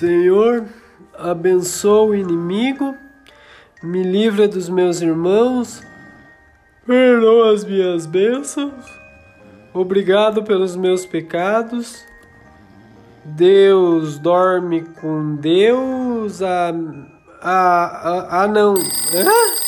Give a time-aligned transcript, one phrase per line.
[0.00, 0.64] Senhor,
[1.18, 2.96] abençoa o inimigo,
[3.82, 5.82] me livra dos meus irmãos,
[6.86, 8.72] perdoa as minhas bênçãos,
[9.74, 12.02] obrigado pelos meus pecados.
[13.22, 16.40] Deus dorme com Deus.
[16.40, 16.72] Ah,
[17.42, 18.72] ah, ah, ah não.
[18.72, 19.59] Hã?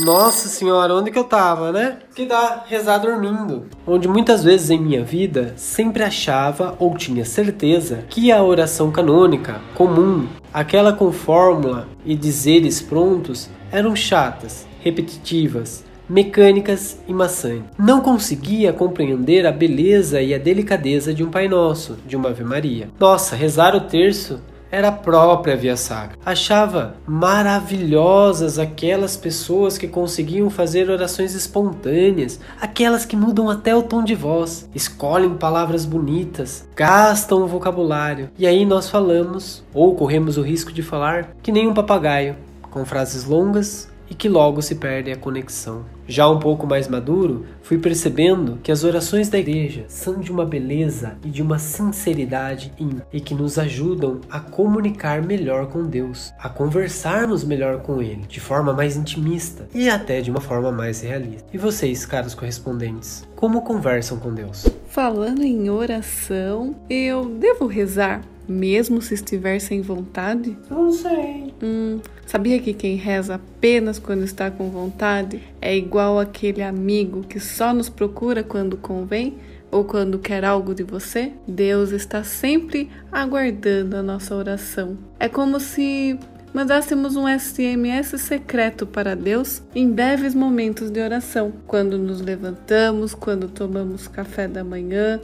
[0.00, 1.98] Nossa senhora, onde que eu tava, né?
[2.14, 3.66] Que dá rezar dormindo.
[3.86, 9.60] Onde muitas vezes em minha vida sempre achava ou tinha certeza que a oração canônica,
[9.74, 17.70] comum, aquela com fórmula e dizeres prontos, eram chatas, repetitivas, mecânicas e maçantes.
[17.78, 22.44] Não conseguia compreender a beleza e a delicadeza de um Pai Nosso, de uma Ave
[22.44, 22.88] Maria.
[22.98, 24.40] Nossa, rezar o terço
[24.72, 26.16] era própria Via Sacra.
[26.24, 34.02] Achava maravilhosas aquelas pessoas que conseguiam fazer orações espontâneas, aquelas que mudam até o tom
[34.02, 38.30] de voz, escolhem palavras bonitas, gastam o vocabulário.
[38.38, 42.34] E aí nós falamos, ou corremos o risco de falar, que nem um papagaio,
[42.70, 45.86] com frases longas e que logo se perde a conexão.
[46.06, 50.44] Já um pouco mais maduro, fui percebendo que as orações da igreja são de uma
[50.44, 52.74] beleza e de uma sinceridade
[53.10, 58.38] e que nos ajudam a comunicar melhor com Deus, a conversarmos melhor com Ele, de
[58.38, 61.48] forma mais intimista e até de uma forma mais realista.
[61.50, 64.66] E vocês, caros correspondentes, como conversam com Deus?
[64.88, 70.56] Falando em oração, eu devo rezar mesmo se estiver sem vontade?
[70.70, 71.52] Não sei.
[71.62, 77.38] Hum, sabia que quem reza apenas quando está com vontade é igual aquele amigo que
[77.40, 79.36] só nos procura quando convém?
[79.70, 84.98] Ou quando quer algo de você, Deus está sempre aguardando a nossa oração.
[85.18, 86.18] É como se
[86.52, 93.48] mandássemos um SMS secreto para Deus em breves momentos de oração, quando nos levantamos, quando
[93.48, 95.18] tomamos café da manhã,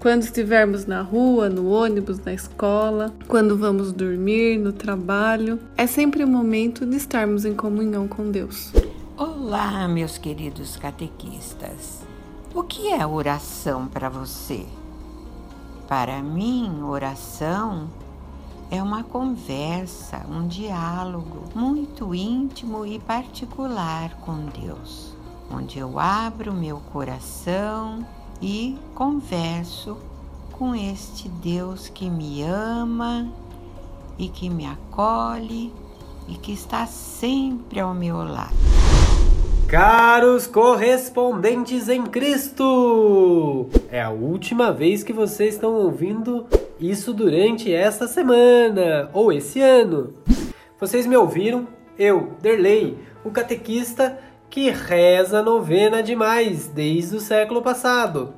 [0.00, 6.24] quando estivermos na rua, no ônibus, na escola, quando vamos dormir, no trabalho, é sempre
[6.24, 8.72] o momento de estarmos em comunhão com Deus.
[9.14, 12.00] Olá, meus queridos catequistas.
[12.54, 14.64] O que é oração para você?
[15.86, 17.90] Para mim, oração
[18.70, 25.14] é uma conversa, um diálogo muito íntimo e particular com Deus,
[25.52, 28.02] onde eu abro meu coração
[28.40, 29.98] e converso
[30.52, 33.28] com este Deus que me ama
[34.18, 35.72] e que me acolhe
[36.28, 38.54] e que está sempre ao meu lado.
[39.66, 43.68] Caros correspondentes em Cristo!
[43.90, 46.46] É a última vez que vocês estão ouvindo
[46.80, 50.12] isso durante esta semana ou esse ano.
[50.78, 51.68] Vocês me ouviram?
[51.98, 54.18] Eu, Derley, o catequista
[54.50, 58.34] que reza a novena demais desde o século passado.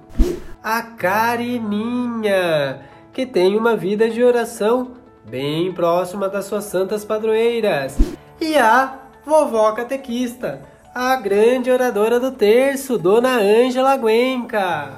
[0.62, 2.80] A Carininha,
[3.14, 4.92] que tem uma vida de oração
[5.28, 7.96] bem próxima das suas santas padroeiras.
[8.38, 10.60] E a vovó catequista,
[10.94, 14.90] a grande oradora do terço, Dona Ângela Guenca.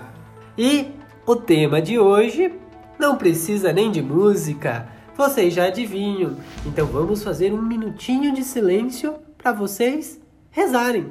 [0.58, 0.88] E
[1.24, 2.52] o tema de hoje
[2.98, 6.36] não precisa nem de música, vocês já adivinham.
[6.66, 10.23] Então vamos fazer um minutinho de silêncio para vocês
[10.54, 11.10] rezarem.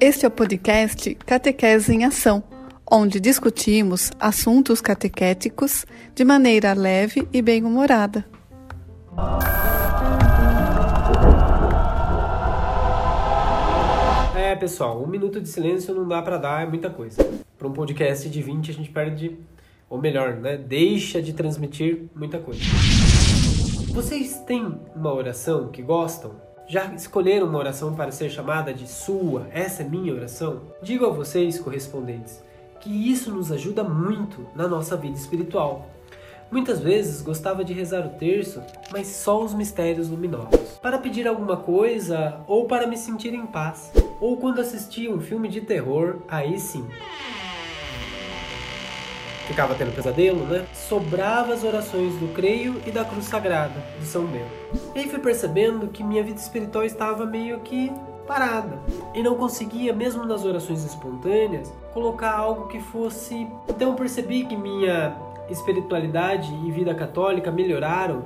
[0.00, 2.40] Este é o podcast Catequese em Ação,
[2.88, 5.84] onde discutimos assuntos catequéticos
[6.14, 8.24] de maneira leve e bem-humorada.
[14.36, 17.28] É, pessoal, um minuto de silêncio não dá para dar, é muita coisa.
[17.58, 19.36] Para um podcast de 20, a gente perde
[19.88, 22.60] ou melhor, né, deixa de transmitir muita coisa.
[23.92, 26.32] Vocês têm uma oração que gostam?
[26.68, 29.46] Já escolheram uma oração para ser chamada de sua?
[29.50, 30.60] Essa é minha oração?
[30.82, 32.42] Digo a vocês, correspondentes,
[32.80, 35.88] que isso nos ajuda muito na nossa vida espiritual.
[36.50, 41.56] Muitas vezes gostava de rezar o terço, mas só os mistérios luminosos, para pedir alguma
[41.56, 43.92] coisa ou para me sentir em paz.
[44.20, 46.86] Ou quando assistia um filme de terror, aí sim
[49.48, 50.66] ficava tendo pesadelo, né?
[50.74, 54.50] Sobrava as orações do Creio e da Cruz Sagrada de São Bento.
[54.94, 57.90] E aí fui percebendo que minha vida espiritual estava meio que
[58.26, 58.78] parada
[59.14, 63.48] e não conseguia, mesmo nas orações espontâneas, colocar algo que fosse.
[63.66, 65.16] Então percebi que minha
[65.48, 68.24] espiritualidade e vida católica melhoraram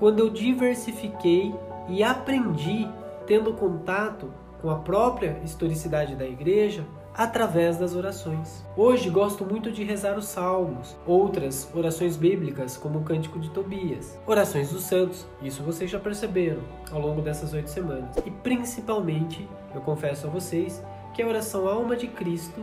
[0.00, 1.54] quando eu diversifiquei
[1.88, 2.88] e aprendi,
[3.28, 4.28] tendo contato
[4.60, 6.84] com a própria historicidade da igreja,
[7.14, 8.64] através das orações.
[8.76, 14.18] Hoje gosto muito de rezar os salmos, outras orações bíblicas, como o Cântico de Tobias,
[14.26, 18.16] orações dos santos, isso vocês já perceberam ao longo dessas oito semanas.
[18.26, 20.82] E principalmente, eu confesso a vocês,
[21.14, 22.60] que a oração Alma de Cristo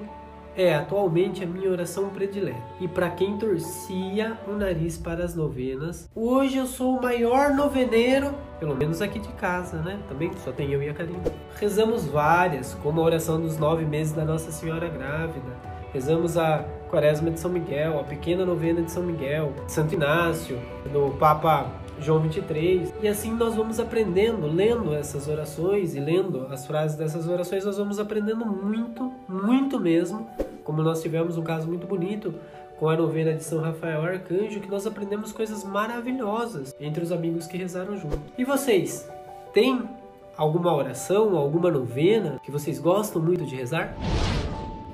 [0.56, 2.62] é atualmente a minha oração predileta.
[2.80, 8.34] E para quem torcia o nariz para as novenas, hoje eu sou o maior noveneiro,
[8.60, 10.00] pelo menos aqui de casa, né?
[10.08, 11.20] Também só tem eu e a Karina.
[11.60, 15.72] Rezamos várias, como a oração dos nove meses da Nossa Senhora Grávida.
[15.94, 20.58] Rezamos a Quaresma de São Miguel, a pequena novena de São Miguel, Santo Inácio,
[20.92, 21.70] do Papa
[22.02, 22.94] João 23.
[23.02, 27.78] E assim nós vamos aprendendo, lendo essas orações e lendo as frases dessas orações, nós
[27.78, 30.28] vamos aprendendo muito, muito mesmo.
[30.64, 32.34] Como nós tivemos um caso muito bonito
[32.80, 37.46] com a novena de São Rafael Arcanjo, que nós aprendemos coisas maravilhosas entre os amigos
[37.46, 38.20] que rezaram junto.
[38.38, 39.08] E vocês,
[39.54, 39.88] têm
[40.36, 43.96] alguma oração, alguma novena que vocês gostam muito de rezar?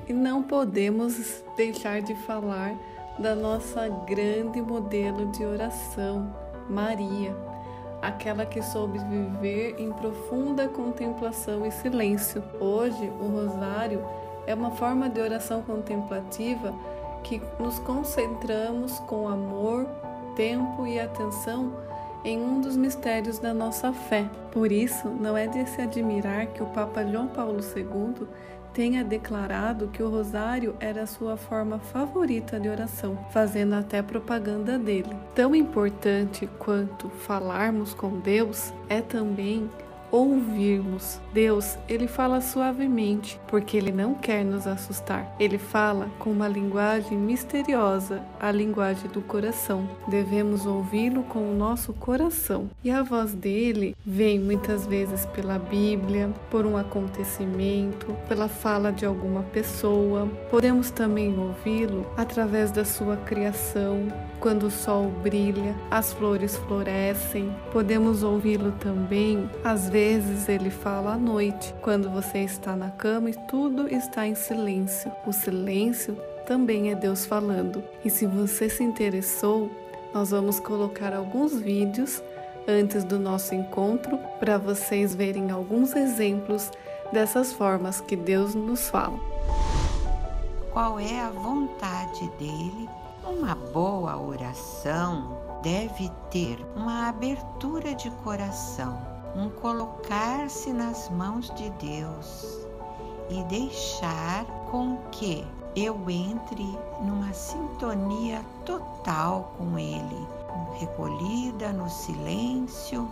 [0.06, 2.74] E não podemos deixar de falar
[3.18, 6.32] da nossa grande modelo de oração,
[6.68, 7.34] Maria,
[8.02, 12.42] aquela que soube viver em profunda contemplação e silêncio.
[12.60, 14.04] Hoje, o rosário
[14.46, 16.74] é uma forma de oração contemplativa
[17.22, 19.86] que nos concentramos com amor,
[20.36, 21.72] tempo e atenção
[22.24, 24.28] em um dos mistérios da nossa fé.
[24.52, 28.26] Por isso, não é de se admirar que o Papa João Paulo II
[28.72, 35.14] tenha declarado que o rosário era sua forma favorita de oração, fazendo até propaganda dele.
[35.34, 39.70] Tão importante quanto falarmos com Deus é também
[40.10, 41.20] ouvirmos.
[41.32, 45.34] Deus, ele fala suavemente, porque ele não quer nos assustar.
[45.38, 49.88] Ele fala com uma linguagem misteriosa, a linguagem do coração.
[50.08, 52.70] Devemos ouvi-lo com o nosso coração.
[52.82, 59.04] E a voz dele vem muitas vezes pela Bíblia, por um acontecimento, pela fala de
[59.04, 60.28] alguma pessoa.
[60.50, 64.08] Podemos também ouvi-lo através da sua criação,
[64.40, 67.54] quando o sol brilha, as flores florescem.
[67.72, 73.34] Podemos ouvi-lo também, às vezes ele fala à noite, quando você está na cama e
[73.48, 75.10] tudo está em silêncio.
[75.26, 77.82] O silêncio também é Deus falando.
[78.04, 79.70] E se você se interessou,
[80.14, 82.22] nós vamos colocar alguns vídeos
[82.66, 86.70] antes do nosso encontro para vocês verem alguns exemplos
[87.12, 89.18] dessas formas que Deus nos fala.
[90.72, 92.88] Qual é a vontade dele
[93.28, 98.98] uma boa oração deve ter uma abertura de coração,
[99.36, 102.66] um colocar-se nas mãos de Deus
[103.28, 105.46] e deixar com que
[105.76, 106.64] eu entre
[107.02, 110.26] numa sintonia total com Ele,
[110.78, 113.08] recolhida no silêncio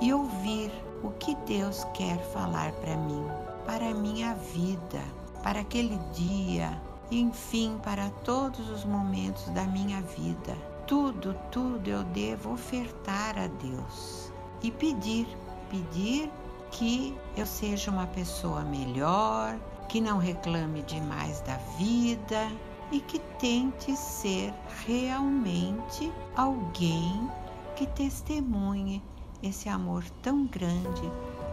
[0.00, 0.72] e ouvir
[1.04, 3.24] o que Deus quer falar para mim,
[3.64, 5.00] para a minha vida,
[5.44, 6.76] para aquele dia,
[7.10, 10.56] enfim, para todos os momentos da minha vida.
[10.86, 15.26] Tudo, tudo eu devo ofertar a Deus e pedir,
[15.70, 16.30] pedir
[16.70, 19.58] que eu seja uma pessoa melhor,
[19.88, 22.50] que não reclame demais da vida
[22.92, 24.52] e que tente ser
[24.86, 27.30] realmente alguém
[27.76, 29.02] que testemunhe
[29.42, 31.10] esse amor tão grande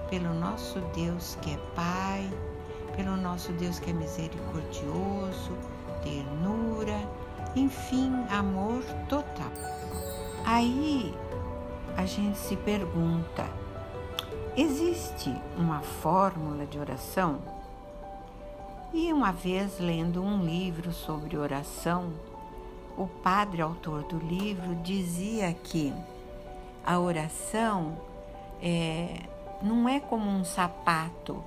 [0.10, 2.30] pelo nosso Deus que é Pai,
[2.98, 5.56] pelo nosso Deus que é misericordioso,
[6.04, 7.00] ternura,
[7.56, 9.52] enfim, amor total.
[10.44, 11.14] Aí
[11.96, 13.46] a gente se pergunta:
[14.58, 17.40] existe uma fórmula de oração?
[18.94, 22.12] E uma vez lendo um livro sobre oração,
[22.98, 25.94] o padre autor do livro dizia que
[26.84, 27.98] a oração
[28.62, 29.20] é,
[29.62, 31.44] não é como um sapato,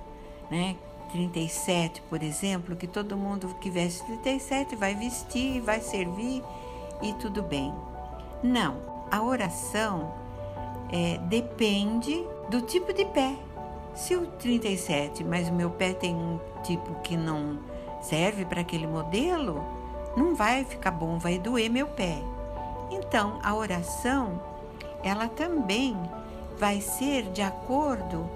[0.49, 0.77] né?
[1.11, 6.41] 37, por exemplo, que todo mundo que veste 37 vai vestir, vai servir
[7.01, 7.73] e tudo bem.
[8.41, 8.77] Não,
[9.11, 10.13] a oração
[10.91, 13.35] é, depende do tipo de pé.
[13.93, 17.59] Se o 37, mas o meu pé tem um tipo que não
[18.01, 19.63] serve para aquele modelo,
[20.15, 22.17] não vai ficar bom, vai doer meu pé.
[22.89, 24.41] Então, a oração,
[25.03, 25.95] ela também
[26.57, 28.29] vai ser de acordo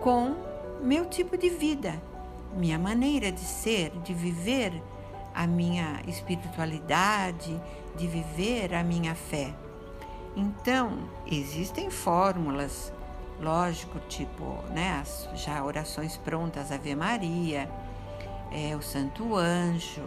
[0.00, 0.34] com
[0.80, 1.94] meu tipo de vida
[2.54, 4.82] minha maneira de ser, de viver
[5.34, 7.60] a minha espiritualidade,
[7.96, 9.54] de viver a minha fé.
[10.36, 12.92] Então, existem fórmulas,
[13.40, 17.68] lógico, tipo, né, as, já orações prontas, Ave Maria,
[18.50, 20.02] é, o Santo Anjo,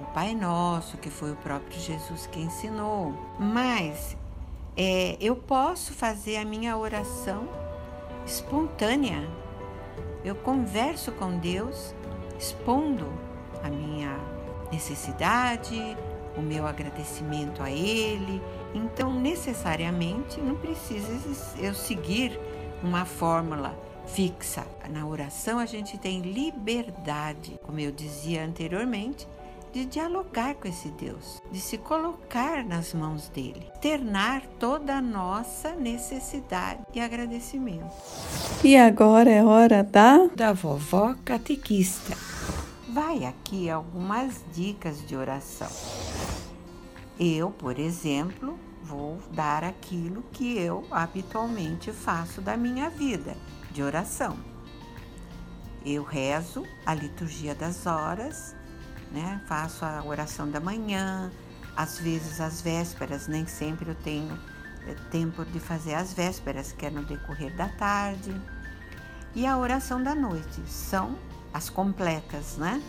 [0.00, 3.14] o Pai Nosso, que foi o próprio Jesus que ensinou.
[3.38, 4.16] Mas
[4.76, 7.48] é, eu posso fazer a minha oração
[8.24, 9.28] espontânea,
[10.24, 11.94] eu converso com Deus
[12.38, 13.06] expondo
[13.62, 14.16] a minha
[14.70, 15.96] necessidade,
[16.36, 18.40] o meu agradecimento a Ele.
[18.74, 21.08] Então, necessariamente, não precisa
[21.58, 22.38] eu seguir
[22.82, 23.76] uma fórmula
[24.06, 24.64] fixa.
[24.88, 29.26] Na oração a gente tem liberdade, como eu dizia anteriormente,
[29.72, 35.72] de dialogar com esse Deus, de se colocar nas mãos dele, ternar toda a nossa
[35.74, 37.92] necessidade e agradecimento.
[38.64, 42.16] E agora é hora da da vovó catequista.
[42.88, 45.70] Vai aqui algumas dicas de oração.
[47.20, 53.36] Eu, por exemplo, vou dar aquilo que eu habitualmente faço da minha vida
[53.70, 54.36] de oração.
[55.84, 58.54] Eu rezo a liturgia das horas,
[59.12, 59.40] né?
[59.46, 61.30] Faço a oração da manhã,
[61.76, 64.38] às vezes as vésperas, nem sempre eu tenho
[64.86, 68.34] eh, tempo de fazer as vésperas, que é no decorrer da tarde.
[69.34, 71.16] E a oração da noite são
[71.52, 72.82] as completas, né?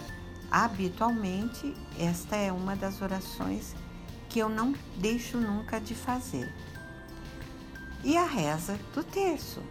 [0.52, 3.76] Habitualmente, esta é uma das orações
[4.28, 6.52] que eu não deixo nunca de fazer.
[8.04, 9.62] E a reza do terço.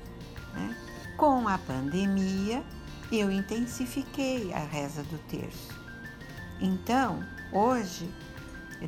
[0.53, 0.77] Né?
[1.17, 2.63] Com a pandemia,
[3.11, 5.88] eu intensifiquei a reza do terço.
[6.61, 8.09] Então, hoje,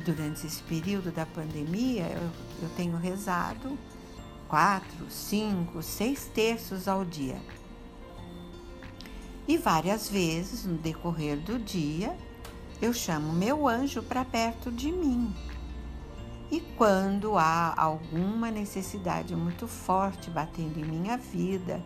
[0.03, 2.29] durante esse período da pandemia, eu,
[2.63, 3.77] eu tenho rezado
[4.47, 7.39] quatro, cinco, seis terços ao dia.
[9.47, 12.15] E várias vezes no decorrer do dia,
[12.81, 15.33] eu chamo meu anjo para perto de mim.
[16.51, 21.81] E quando há alguma necessidade muito forte batendo em minha vida,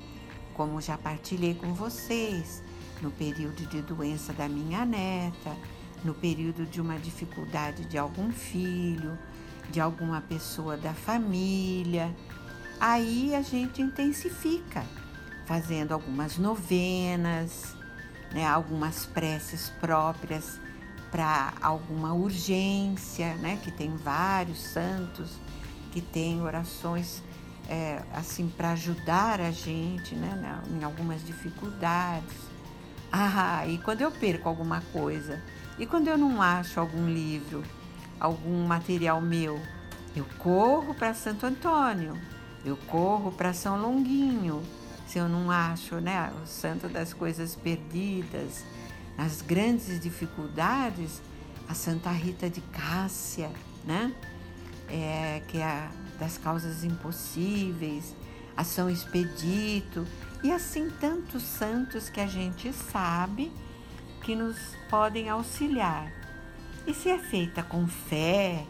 [0.56, 2.64] como já partilhei com vocês,
[3.02, 5.56] no período de doença da minha neta,
[6.04, 9.18] no período de uma dificuldade de algum filho,
[9.70, 12.14] de alguma pessoa da família.
[12.80, 14.84] Aí a gente intensifica,
[15.46, 17.76] fazendo algumas novenas,
[18.32, 20.60] né, algumas preces próprias
[21.12, 25.38] para alguma urgência, né, que tem vários santos
[25.92, 27.24] que têm orações
[27.70, 32.36] é, assim para ajudar a gente, né, em algumas dificuldades.
[33.12, 35.42] Ah, e quando eu perco alguma coisa
[35.78, 37.64] e quando eu não acho algum livro,
[38.20, 39.60] algum material meu,
[40.16, 42.18] eu corro para Santo Antônio,
[42.64, 44.64] eu corro para São Longuinho.
[45.06, 48.66] Se eu não acho, né, o santo das coisas perdidas,
[49.18, 51.22] nas grandes dificuldades,
[51.70, 53.52] a Santa Rita de Cássia,
[53.84, 54.14] né,
[54.90, 58.16] é, que é a das causas impossíveis,
[58.56, 60.08] a São Expedito
[60.44, 63.52] e assim tantos santos que a gente sabe
[64.26, 64.58] que nos
[64.90, 66.12] podem auxiliar.
[66.88, 68.66] E se é feita com fé,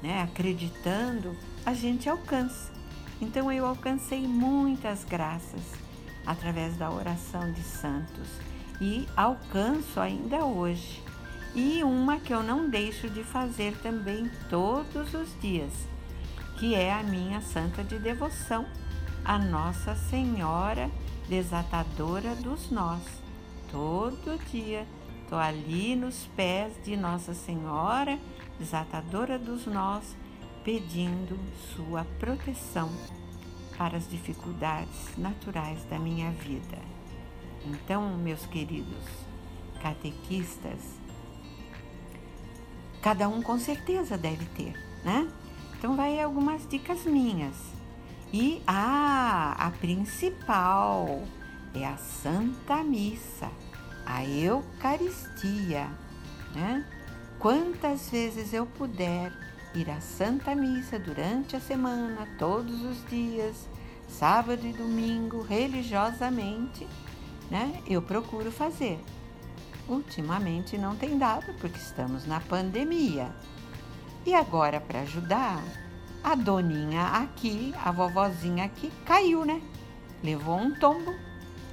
[0.00, 1.36] né, acreditando,
[1.66, 2.72] a gente alcança.
[3.20, 5.60] Então eu alcancei muitas graças
[6.24, 8.28] através da oração de santos
[8.80, 11.02] e alcanço ainda hoje.
[11.56, 15.72] E uma que eu não deixo de fazer também todos os dias,
[16.56, 18.64] que é a minha santa de devoção,
[19.24, 20.88] a Nossa Senhora
[21.28, 23.02] desatadora dos nós.
[23.72, 24.86] Todo dia
[25.30, 28.18] Estou ali nos pés de Nossa Senhora,
[28.58, 30.16] desatadora dos nós,
[30.64, 31.38] pedindo
[31.72, 32.90] sua proteção
[33.78, 36.78] para as dificuldades naturais da minha vida.
[37.64, 39.04] Então, meus queridos
[39.80, 40.98] catequistas,
[43.00, 45.30] cada um com certeza deve ter, né?
[45.78, 47.54] Então, vai algumas dicas minhas.
[48.32, 51.22] E ah, a principal
[51.72, 53.48] é a Santa Missa
[54.12, 55.88] a Eucaristia,
[56.54, 56.84] né?
[57.38, 59.32] Quantas vezes eu puder
[59.74, 63.68] ir à Santa Missa durante a semana, todos os dias,
[64.08, 66.86] sábado e domingo, religiosamente,
[67.50, 67.80] né?
[67.86, 69.02] Eu procuro fazer.
[69.88, 73.32] Ultimamente não tem dado porque estamos na pandemia.
[74.26, 75.62] E agora para ajudar,
[76.22, 79.62] a doninha aqui, a vovozinha aqui caiu, né?
[80.22, 81.14] Levou um tombo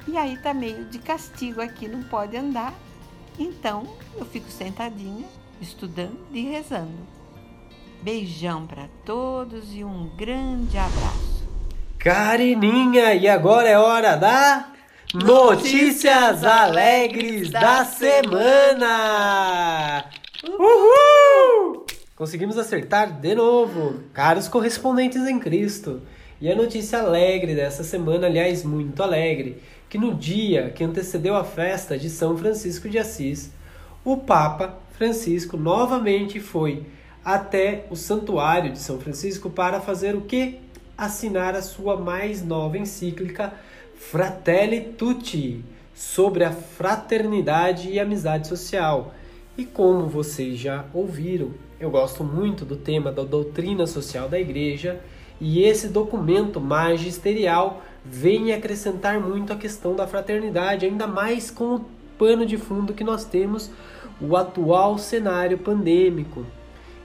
[0.07, 2.73] e aí tá meio de castigo aqui, não pode andar.
[3.37, 3.87] Então
[4.17, 5.25] eu fico sentadinha,
[5.61, 7.07] estudando e rezando.
[8.01, 11.45] Beijão para todos e um grande abraço.
[11.97, 14.71] Carininha, e agora é hora da
[15.13, 18.85] Notícias Alegres da Semana!
[20.43, 21.85] Uhul!
[22.15, 26.01] Conseguimos acertar de novo, caros correspondentes em Cristo.
[26.39, 31.43] E a notícia alegre dessa semana, aliás, muito alegre, que no dia que antecedeu a
[31.43, 33.51] festa de São Francisco de Assis,
[34.03, 36.85] o Papa Francisco novamente foi
[37.23, 40.59] até o santuário de São Francisco para fazer o que?
[40.97, 43.53] Assinar a sua mais nova encíclica
[43.95, 45.63] Fratelli Tutti,
[45.93, 49.13] sobre a fraternidade e amizade social.
[49.57, 55.01] E como vocês já ouviram, eu gosto muito do tema da doutrina social da igreja
[55.41, 61.85] e esse documento magisterial vem acrescentar muito a questão da fraternidade, ainda mais com o
[62.17, 63.69] pano de fundo que nós temos
[64.19, 66.45] o atual cenário pandêmico.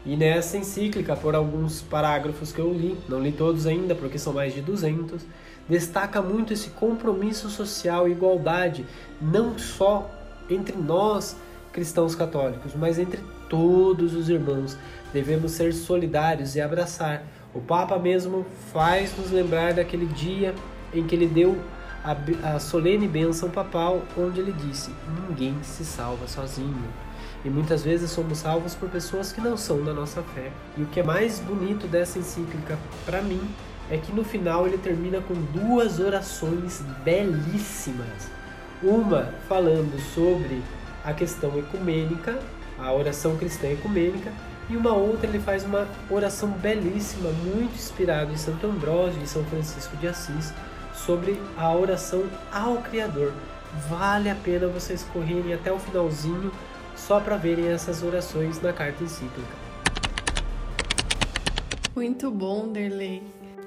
[0.05, 4.33] E nessa encíclica, por alguns parágrafos que eu li, não li todos ainda porque são
[4.33, 5.23] mais de 200,
[5.69, 8.85] destaca muito esse compromisso social e igualdade,
[9.21, 10.11] não só
[10.51, 11.37] entre nós
[11.73, 14.77] cristãos católicos, mas entre todos os irmãos.
[15.13, 17.25] Devemos ser solidários e abraçar.
[17.55, 20.55] O Papa mesmo faz nos lembrar daquele dia
[20.93, 21.59] em que ele deu
[22.05, 24.91] a, a solene bênção papal, onde ele disse:
[25.29, 26.85] Ninguém se salva sozinho.
[27.45, 30.53] E muitas vezes somos salvos por pessoas que não são da nossa fé.
[30.77, 33.41] E o que é mais bonito dessa encíclica para mim
[33.91, 38.31] é que no final ele termina com duas orações belíssimas.
[38.83, 40.63] Uma falando sobre
[41.05, 42.39] a questão ecumênica,
[42.79, 44.33] a oração cristã ecumênica,
[44.71, 49.45] e uma outra ele faz uma oração belíssima, muito inspirada em Santo Ambrósio e São
[49.45, 50.53] Francisco de Assis,
[51.05, 53.33] sobre a oração ao Criador.
[53.89, 56.53] Vale a pena vocês correrem até o finalzinho
[56.95, 59.63] só para verem essas orações na carta encíclica.
[61.95, 63.23] Muito bom, Derley.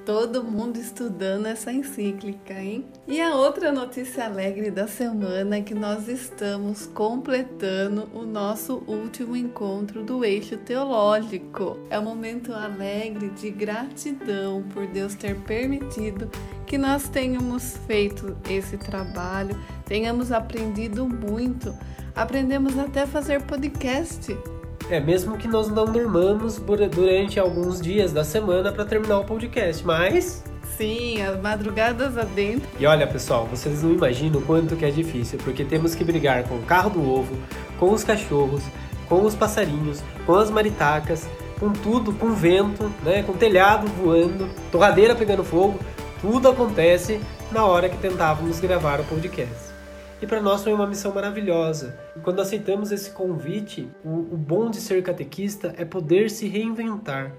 [0.06, 2.84] Todo mundo estudando essa encíclica, hein?
[3.08, 9.34] E a outra notícia alegre da semana é que nós estamos completando o nosso último
[9.34, 11.76] encontro do eixo teológico.
[11.90, 16.30] É um momento alegre de gratidão por Deus ter permitido
[16.68, 21.76] que nós tenhamos feito esse trabalho, tenhamos aprendido muito.
[22.14, 24.32] Aprendemos até fazer podcast.
[24.88, 26.60] É, mesmo que nós não dormamos
[26.94, 30.44] durante alguns dias da semana para terminar o podcast, mas
[30.76, 32.68] Sim, as madrugadas adentro.
[32.78, 36.44] E olha, pessoal, vocês não imaginam o quanto que é difícil, porque temos que brigar
[36.44, 37.34] com o carro do ovo,
[37.78, 38.62] com os cachorros,
[39.08, 41.26] com os passarinhos, com as maritacas,
[41.58, 45.78] com tudo, com vento, né, com telhado voando, torradeira pegando fogo.
[46.20, 49.75] Tudo acontece na hora que tentávamos gravar o podcast.
[50.20, 51.98] E para nós foi uma missão maravilhosa.
[52.16, 57.32] E quando aceitamos esse convite, o, o bom de ser catequista é poder se reinventar.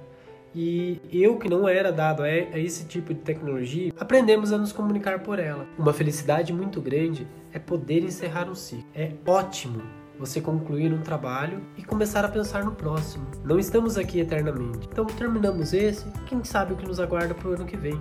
[0.54, 5.20] E eu, que não era dado a, esse tipo de tecnologia, aprendemos a nos comunicar
[5.20, 5.66] por ela.
[5.78, 8.86] Uma felicidade muito grande é poder encerrar um ciclo.
[8.96, 9.82] É ótimo
[10.20, 13.28] você concluir um trabalho e começar a pensar no próximo.
[13.44, 14.88] Não estamos aqui eternamente.
[14.92, 18.00] Então terminamos esse, quem sabe o que nos aguarda para o ano que vem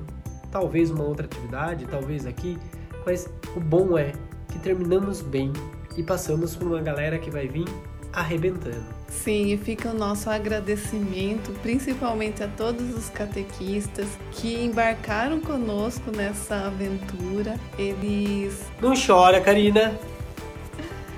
[0.50, 2.56] talvez uma outra atividade, talvez aqui,
[3.04, 4.12] mas o bom é
[4.56, 5.52] que terminamos bem
[5.96, 7.66] e passamos por uma galera que vai vir
[8.12, 8.84] arrebentando.
[9.08, 16.66] Sim, e fica o nosso agradecimento, principalmente a todos os catequistas que embarcaram conosco nessa
[16.66, 17.58] aventura.
[17.78, 18.64] Eles.
[18.80, 19.94] Não chora, Karina!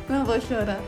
[0.09, 0.81] Não vou chorar.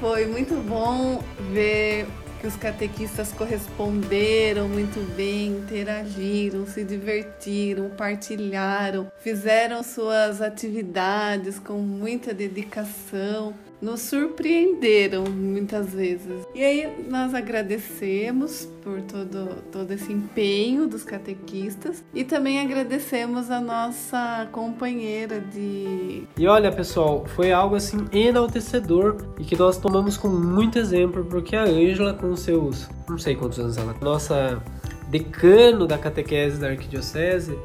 [0.00, 1.22] Foi muito bom
[1.52, 2.06] ver
[2.40, 12.32] que os catequistas corresponderam muito bem, interagiram, se divertiram, partilharam, fizeram suas atividades com muita
[12.34, 16.46] dedicação nos surpreenderam muitas vezes.
[16.54, 23.60] E aí nós agradecemos por todo, todo esse empenho dos catequistas e também agradecemos a
[23.60, 26.24] nossa companheira de.
[26.36, 31.56] E olha, pessoal, foi algo assim enaltecedor e que nós tomamos com muito exemplo, porque
[31.56, 34.62] a Ângela, com seus não sei quantos anos ela, nossa
[35.08, 37.56] decano da catequese da arquidiocese,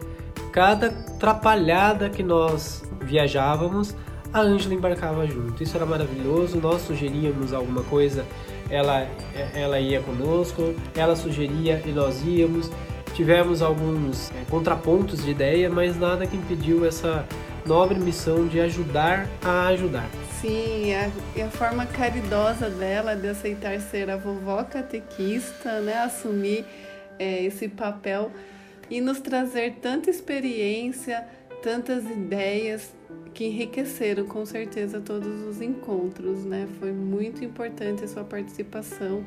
[0.52, 3.96] cada atrapalhada que nós viajávamos,
[4.34, 5.62] a Ângela embarcava junto.
[5.62, 6.60] Isso era maravilhoso.
[6.60, 8.26] Nós sugeríamos alguma coisa,
[8.70, 9.08] ela,
[9.54, 12.70] ela ia conosco, ela sugeria e nós íamos.
[13.14, 17.26] Tivemos alguns é, contrapontos de ideia, mas nada que impediu essa
[17.66, 20.10] nobre missão de ajudar a ajudar.
[20.40, 26.66] Sim, a, e a forma caridosa dela de aceitar ser a vovó catequista, né, assumir
[27.20, 28.32] é, esse papel
[28.90, 31.24] e nos trazer tanta experiência,
[31.62, 32.92] tantas ideias,
[33.34, 36.68] que enriqueceram com certeza todos os encontros, né?
[36.80, 39.26] Foi muito importante a sua participação,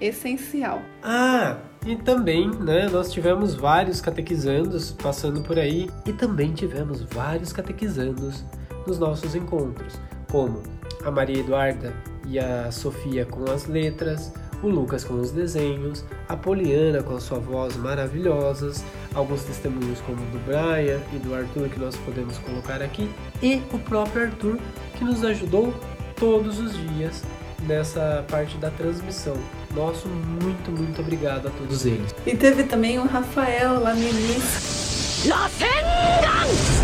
[0.00, 0.82] essencial.
[1.02, 7.52] Ah, e também, né, nós tivemos vários catequizandos passando por aí e também tivemos vários
[7.52, 8.44] catequizandos
[8.86, 9.98] nos nossos encontros,
[10.30, 10.62] como
[11.04, 11.94] a Maria Eduarda
[12.26, 17.20] e a Sofia com as letras, o Lucas com os desenhos, a Poliana com a
[17.20, 22.38] sua voz maravilhosas, alguns testemunhos como o do Brian e do Arthur que nós podemos
[22.38, 23.10] colocar aqui,
[23.42, 24.58] e o próprio Arthur
[24.96, 25.74] que nos ajudou
[26.16, 27.22] todos os dias
[27.66, 29.36] nessa parte da transmissão.
[29.74, 32.14] Nosso muito, muito obrigado a todos eles.
[32.26, 34.76] E teve também o Rafael lá no início.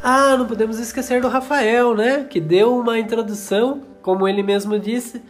[0.02, 2.26] Ah, não podemos esquecer do Rafael, né?
[2.28, 5.22] Que deu uma introdução, como ele mesmo disse,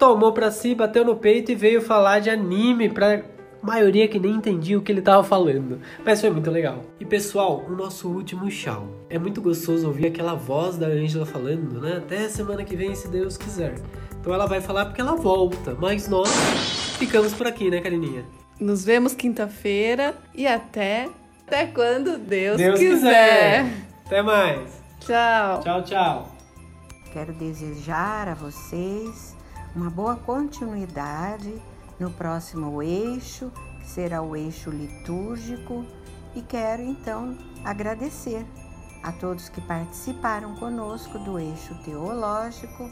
[0.00, 3.22] tomou para si, bateu no peito e veio falar de anime para
[3.62, 6.82] maioria que nem entendia o que ele tava falando, mas foi muito legal.
[6.98, 8.88] E pessoal, o nosso último tchau.
[9.10, 11.98] É muito gostoso ouvir aquela voz da Angela falando, né?
[11.98, 13.74] Até semana que vem, se Deus quiser.
[14.18, 16.30] Então ela vai falar porque ela volta, mas nós
[16.98, 18.24] ficamos por aqui, né, Carininha?
[18.58, 21.08] Nos vemos quinta-feira e até
[21.46, 23.64] até quando Deus, Deus quiser.
[23.64, 23.86] quiser.
[24.06, 24.82] Até mais.
[25.00, 25.60] Tchau.
[25.60, 26.36] Tchau, tchau.
[27.12, 29.29] Quero desejar a vocês
[29.74, 31.60] uma boa continuidade
[31.98, 35.84] no próximo eixo, que será o eixo litúrgico,
[36.34, 38.46] e quero então agradecer
[39.02, 42.90] a todos que participaram conosco do eixo teológico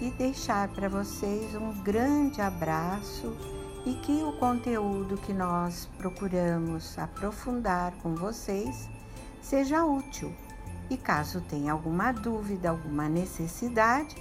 [0.00, 3.36] e deixar para vocês um grande abraço
[3.84, 8.88] e que o conteúdo que nós procuramos aprofundar com vocês
[9.40, 10.34] seja útil.
[10.90, 14.14] E caso tenha alguma dúvida, alguma necessidade,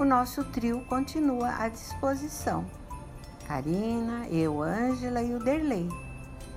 [0.00, 2.64] o nosso trio continua à disposição.
[3.46, 5.88] Karina, eu, Ângela e o Derlei.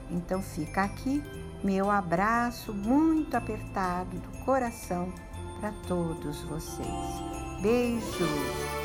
[0.09, 1.21] Então fica aqui
[1.63, 5.13] meu abraço muito apertado do coração
[5.59, 7.61] para todos vocês.
[7.61, 8.82] Beijos!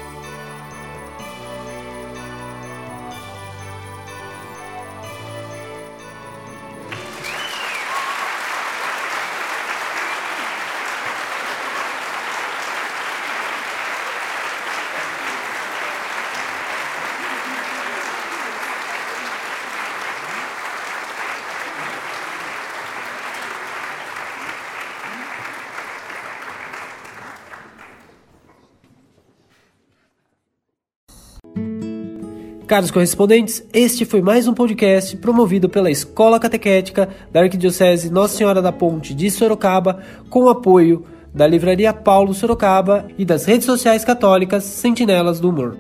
[32.69, 38.61] Caros correspondentes, este foi mais um podcast promovido pela Escola Catequética da Arquidiocese Nossa Senhora
[38.61, 41.03] da Ponte de Sorocaba, com apoio
[41.35, 45.79] da Livraria Paulo Sorocaba e das redes sociais católicas Sentinelas do Humor.